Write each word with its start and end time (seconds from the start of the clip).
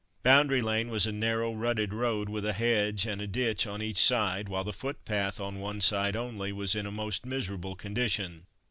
Boundary 0.23 0.63
lane 0.63 0.89
was 0.89 1.05
a 1.05 1.11
narrow, 1.11 1.53
rutted 1.53 1.93
road, 1.93 2.27
with 2.27 2.43
a 2.43 2.53
hedge 2.53 3.05
and 3.05 3.21
a 3.21 3.27
ditch 3.27 3.67
on 3.67 3.83
each 3.83 3.99
side, 3.99 4.49
while 4.49 4.63
the 4.63 4.73
footpath 4.73 5.39
on 5.39 5.59
one 5.59 5.79
side 5.79 6.15
only 6.15 6.51
was 6.51 6.73
in 6.73 6.87
a 6.87 6.91
most 6.91 7.23
miserable 7.23 7.75
condition. 7.75 8.45